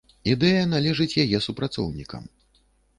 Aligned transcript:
Ідэя 0.31 0.63
належыць 0.71 1.17
яе 1.27 1.45
супрацоўнікам. 1.49 2.23